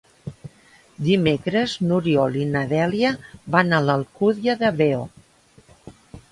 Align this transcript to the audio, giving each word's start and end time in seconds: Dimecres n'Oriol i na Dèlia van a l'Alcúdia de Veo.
Dimecres 1.07 1.75
n'Oriol 1.89 2.39
i 2.45 2.49
na 2.55 2.65
Dèlia 2.73 3.13
van 3.59 3.71
a 3.81 3.85
l'Alcúdia 3.91 4.59
de 4.65 4.75
Veo. 4.83 5.07